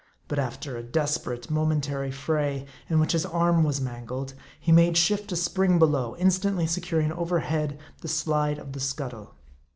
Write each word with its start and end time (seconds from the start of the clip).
But 0.27 0.39
after 0.39 0.75
a 0.77 0.81
desperate 0.83 1.51
moment 1.51 1.87
ary 1.87 2.09
fray, 2.09 2.65
in 2.89 2.99
which 2.99 3.11
his 3.11 3.23
arm 3.23 3.63
was 3.63 3.79
mangled, 3.79 4.33
he 4.59 4.71
made 4.71 4.97
shift 4.97 5.29
to 5.29 5.35
spring 5.35 5.77
below, 5.77 6.15
instantly 6.17 6.65
securing 6.65 7.11
overhead 7.11 7.77
the 8.01 8.07
slide 8.07 8.57
of 8.57 8.71
the 8.73 8.79
scuttle. 8.79 9.35